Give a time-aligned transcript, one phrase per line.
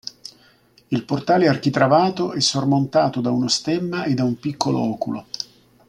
[0.87, 5.25] Il portale architravato è sormontato da uno stemma e da un piccolo oculo.